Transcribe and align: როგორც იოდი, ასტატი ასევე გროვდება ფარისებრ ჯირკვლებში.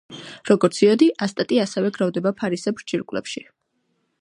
როგორც 0.49 0.79
იოდი, 0.85 1.09
ასტატი 1.25 1.59
ასევე 1.65 1.91
გროვდება 1.99 2.33
ფარისებრ 2.41 2.89
ჯირკვლებში. 2.93 3.45